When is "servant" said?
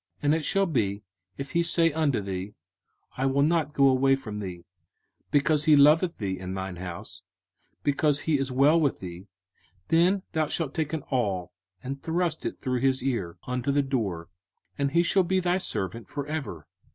15.59-16.09